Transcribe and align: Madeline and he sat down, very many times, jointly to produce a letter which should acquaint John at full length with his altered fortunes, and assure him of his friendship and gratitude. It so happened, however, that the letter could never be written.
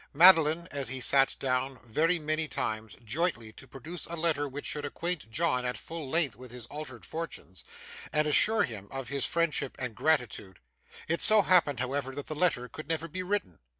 Madeline 0.15 0.67
and 0.71 0.87
he 0.87 0.99
sat 0.99 1.35
down, 1.39 1.79
very 1.85 2.17
many 2.17 2.47
times, 2.47 2.95
jointly 3.03 3.51
to 3.51 3.67
produce 3.67 4.07
a 4.07 4.15
letter 4.15 4.47
which 4.49 4.65
should 4.65 4.83
acquaint 4.83 5.29
John 5.29 5.63
at 5.63 5.77
full 5.77 6.09
length 6.09 6.35
with 6.35 6.49
his 6.49 6.65
altered 6.65 7.05
fortunes, 7.05 7.63
and 8.11 8.27
assure 8.27 8.63
him 8.63 8.87
of 8.89 9.09
his 9.09 9.27
friendship 9.27 9.75
and 9.77 9.93
gratitude. 9.93 10.57
It 11.07 11.21
so 11.21 11.43
happened, 11.43 11.79
however, 11.81 12.15
that 12.15 12.25
the 12.25 12.33
letter 12.33 12.67
could 12.67 12.87
never 12.87 13.07
be 13.07 13.21
written. 13.21 13.59